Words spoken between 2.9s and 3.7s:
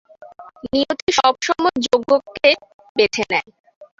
বেছে নেয়।